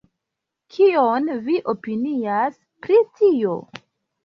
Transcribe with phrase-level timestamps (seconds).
[0.77, 3.57] Kion vi opinias pri tio?